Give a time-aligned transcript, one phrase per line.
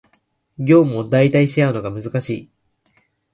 [0.57, 2.51] 業務を代替し合うのが難しい